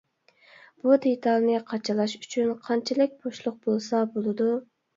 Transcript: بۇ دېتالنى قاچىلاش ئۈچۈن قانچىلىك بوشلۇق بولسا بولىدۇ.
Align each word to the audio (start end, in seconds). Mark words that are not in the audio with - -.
بۇ 0.85 0.95
دېتالنى 1.03 1.59
قاچىلاش 1.67 2.17
ئۈچۈن 2.21 2.51
قانچىلىك 2.65 3.17
بوشلۇق 3.23 3.63
بولسا 3.71 4.05
بولىدۇ. 4.19 4.53